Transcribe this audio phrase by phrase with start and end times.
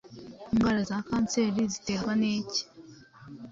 [0.51, 2.63] indwara za kanseri ziterwa nicyi